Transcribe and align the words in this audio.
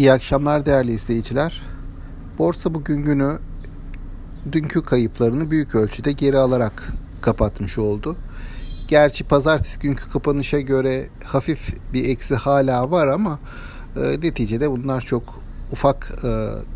İyi 0.00 0.12
akşamlar 0.12 0.66
değerli 0.66 0.92
izleyiciler. 0.92 1.62
Borsa 2.38 2.74
bugün 2.74 3.02
günü 3.02 3.38
dünkü 4.52 4.82
kayıplarını 4.82 5.50
büyük 5.50 5.74
ölçüde 5.74 6.12
geri 6.12 6.38
alarak 6.38 6.92
kapatmış 7.20 7.78
oldu. 7.78 8.16
Gerçi 8.88 9.24
pazartesi 9.24 9.78
günkü 9.78 10.10
kapanışa 10.10 10.60
göre 10.60 11.08
hafif 11.24 11.92
bir 11.92 12.08
eksi 12.08 12.34
hala 12.34 12.90
var 12.90 13.06
ama 13.06 13.38
e, 13.96 14.00
neticede 14.00 14.70
bunlar 14.70 15.00
çok 15.00 15.42
ufak 15.72 16.12
e, 16.24 16.28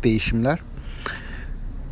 değişimler. 0.03 0.59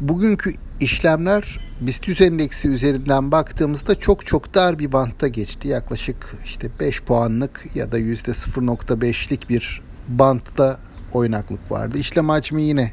Bugünkü 0.02 0.54
işlemler 0.80 1.60
BIST 1.82 2.22
endeksi 2.22 2.70
üzerinden 2.70 3.32
baktığımızda 3.32 3.96
çok 3.96 4.26
çok 4.26 4.54
dar 4.54 4.80
bir 4.80 4.92
bantta 4.92 5.28
geçti. 5.28 5.68
Yaklaşık 5.68 6.36
işte 6.46 6.70
5 6.80 7.04
puanlık 7.04 7.66
ya 7.76 7.92
da 7.92 8.00
%0.5'lik 8.00 9.50
bir 9.50 9.82
bantta 10.08 10.80
oynaklık 11.16 11.72
vardı. 11.72 11.98
İşlem 11.98 12.30
hacmi 12.30 12.64
yine 12.64 12.92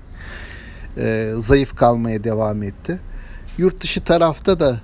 e, 0.97 1.33
zayıf 1.39 1.77
kalmaya 1.77 2.25
devam 2.25 2.63
etti. 2.63 2.99
Yurt 3.59 3.81
dışı 3.83 4.05
tarafta 4.05 4.61
da 4.61 4.81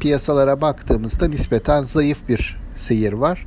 piyasalara 0.00 0.60
baktığımızda 0.60 1.28
nispeten 1.28 1.82
zayıf 1.82 2.28
bir 2.28 2.62
seyir 2.74 3.12
var. 3.12 3.46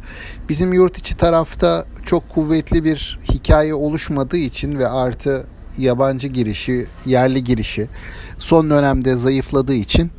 Bizim 0.49 0.73
yurt 0.73 0.97
içi 0.97 1.17
tarafta 1.17 1.85
çok 2.05 2.29
kuvvetli 2.29 2.83
bir 2.83 3.19
hikaye 3.31 3.73
oluşmadığı 3.73 4.37
için 4.37 4.79
ve 4.79 4.87
artı 4.87 5.45
yabancı 5.77 6.27
girişi, 6.27 6.85
yerli 7.05 7.43
girişi 7.43 7.87
son 8.37 8.69
dönemde 8.69 9.15
zayıfladığı 9.15 9.73
için 9.73 10.11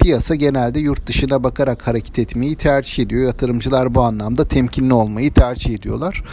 piyasa 0.00 0.34
genelde 0.34 0.80
yurt 0.80 1.06
dışına 1.06 1.44
bakarak 1.44 1.86
hareket 1.86 2.18
etmeyi 2.18 2.56
tercih 2.56 3.02
ediyor. 3.02 3.26
Yatırımcılar 3.26 3.94
bu 3.94 4.02
anlamda 4.02 4.48
temkinli 4.48 4.94
olmayı 4.94 5.32
tercih 5.32 5.74
ediyorlar. 5.74 6.24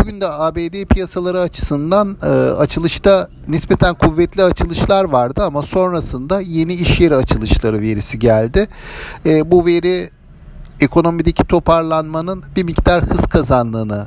Bugün 0.00 0.20
de 0.20 0.28
ABD 0.28 0.84
piyasaları 0.84 1.40
açısından 1.40 2.16
e, 2.22 2.26
açılışta 2.50 3.28
nispeten 3.48 3.94
kuvvetli 3.94 4.42
açılışlar 4.42 5.04
vardı 5.04 5.44
ama 5.44 5.62
sonrasında 5.62 6.40
yeni 6.40 6.74
iş 6.74 7.00
yeri 7.00 7.16
açılışları 7.16 7.80
verisi 7.80 8.18
geldi. 8.18 8.68
E, 9.26 9.50
bu 9.50 9.66
veri 9.66 10.10
ekonomideki 10.80 11.44
toparlanmanın 11.44 12.44
bir 12.56 12.64
miktar 12.64 13.04
hız 13.04 13.26
kazandığını, 13.26 14.06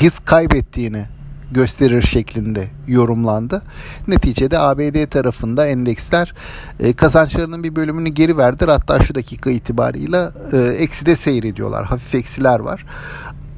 hız 0.00 0.18
kaybettiğini 0.18 1.17
gösterir 1.52 2.02
şeklinde 2.02 2.68
yorumlandı. 2.86 3.62
Neticede 4.08 4.58
ABD 4.58 5.06
tarafında 5.06 5.66
endeksler 5.66 6.34
e, 6.80 6.92
kazançlarının 6.92 7.64
bir 7.64 7.76
bölümünü 7.76 8.08
geri 8.08 8.36
verdiler. 8.36 8.68
Hatta 8.68 9.00
şu 9.00 9.14
dakika 9.14 9.50
itibarıyla 9.50 10.32
e, 10.52 10.56
ekside 10.56 11.16
seyrediyorlar. 11.16 11.84
Hafif 11.84 12.14
eksiler 12.14 12.58
var. 12.58 12.86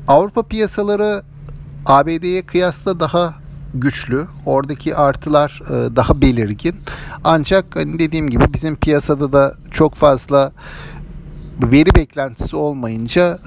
Avrupa 0.09 0.43
piyasaları 0.43 1.23
ABD'ye 1.87 2.43
kıyasla 2.43 3.01
daha 3.01 3.35
güçlü. 3.75 4.27
Oradaki 4.47 4.97
artılar 4.97 5.63
e, 5.67 5.97
daha 5.97 6.21
belirgin. 6.21 6.77
Ancak 7.25 7.77
hani 7.77 7.99
dediğim 7.99 8.31
gibi 8.31 8.45
bizim 8.53 8.77
piyasada 8.77 9.33
da 9.33 9.55
çok 9.71 9.95
fazla 9.95 10.53
veri 11.63 11.95
beklentisi 11.95 12.57
olmayınca 12.57 13.39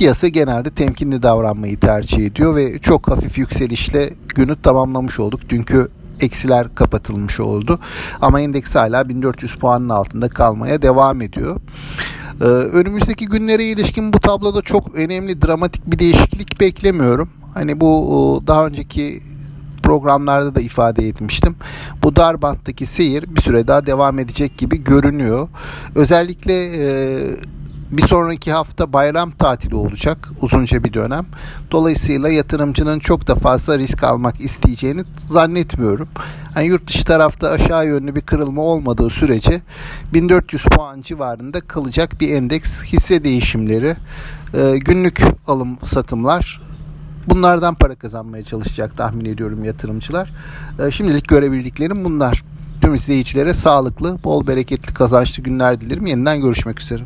piyasa 0.00 0.28
genelde 0.28 0.70
temkinli 0.70 1.22
davranmayı 1.22 1.80
tercih 1.80 2.26
ediyor 2.26 2.56
ve 2.56 2.78
çok 2.78 3.08
hafif 3.08 3.38
yükselişle 3.38 4.10
günü 4.28 4.56
tamamlamış 4.62 5.20
olduk. 5.20 5.48
Dünkü 5.48 5.88
eksiler 6.20 6.74
kapatılmış 6.74 7.40
oldu. 7.40 7.80
Ama 8.20 8.40
endeks 8.40 8.74
hala 8.74 9.08
1400 9.08 9.54
puanın 9.54 9.88
altında 9.88 10.28
kalmaya 10.28 10.82
devam 10.82 11.22
ediyor. 11.22 11.60
Ee, 12.40 12.44
önümüzdeki 12.44 13.26
günlere 13.26 13.64
ilişkin 13.64 14.12
bu 14.12 14.20
tabloda 14.20 14.62
çok 14.62 14.94
önemli 14.94 15.42
dramatik 15.42 15.86
bir 15.86 15.98
değişiklik 15.98 16.60
beklemiyorum. 16.60 17.30
Hani 17.54 17.80
bu 17.80 18.42
daha 18.46 18.66
önceki 18.66 19.22
programlarda 19.82 20.54
da 20.54 20.60
ifade 20.60 21.08
etmiştim. 21.08 21.56
Bu 22.02 22.16
dar 22.16 22.42
banttaki 22.42 22.86
seyir 22.86 23.34
bir 23.36 23.40
süre 23.40 23.68
daha 23.68 23.86
devam 23.86 24.18
edecek 24.18 24.58
gibi 24.58 24.84
görünüyor. 24.84 25.48
Özellikle 25.94 26.64
e, 26.64 27.20
bir 27.90 28.02
sonraki 28.02 28.52
hafta 28.52 28.92
bayram 28.92 29.30
tatili 29.30 29.74
olacak 29.74 30.28
uzunca 30.42 30.84
bir 30.84 30.92
dönem. 30.92 31.26
Dolayısıyla 31.70 32.28
yatırımcının 32.28 32.98
çok 32.98 33.26
da 33.26 33.34
fazla 33.34 33.78
risk 33.78 34.04
almak 34.04 34.40
isteyeceğini 34.40 35.00
zannetmiyorum. 35.16 36.08
Yani 36.56 36.66
yurt 36.66 36.86
dışı 36.86 37.04
tarafta 37.04 37.50
aşağı 37.50 37.86
yönlü 37.86 38.14
bir 38.14 38.20
kırılma 38.20 38.62
olmadığı 38.62 39.10
sürece 39.10 39.60
1400 40.12 40.64
puan 40.64 41.00
civarında 41.00 41.60
kalacak 41.60 42.20
bir 42.20 42.34
endeks 42.34 42.82
hisse 42.82 43.24
değişimleri, 43.24 43.96
e, 44.54 44.78
günlük 44.78 45.22
alım 45.46 45.78
satımlar 45.84 46.60
bunlardan 47.26 47.74
para 47.74 47.94
kazanmaya 47.94 48.42
çalışacak 48.44 48.96
tahmin 48.96 49.24
ediyorum 49.24 49.64
yatırımcılar. 49.64 50.32
E, 50.86 50.90
şimdilik 50.90 51.28
görebildiklerim 51.28 52.04
bunlar. 52.04 52.42
Tüm 52.80 52.94
izleyicilere 52.94 53.54
sağlıklı, 53.54 54.18
bol 54.24 54.46
bereketli, 54.46 54.94
kazançlı 54.94 55.42
günler 55.42 55.80
dilerim. 55.80 56.06
Yeniden 56.06 56.40
görüşmek 56.40 56.80
üzere. 56.80 57.02